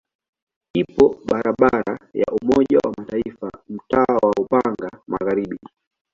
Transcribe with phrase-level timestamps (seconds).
[0.81, 5.59] Ipo barabara ya Umoja wa Mataifa mtaa wa Upanga Magharibi.